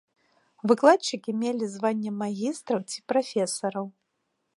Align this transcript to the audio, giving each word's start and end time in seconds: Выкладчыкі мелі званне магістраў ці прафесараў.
Выкладчыкі 0.69 1.35
мелі 1.41 1.65
званне 1.73 2.11
магістраў 2.21 2.79
ці 2.95 2.99
прафесараў. 3.13 3.85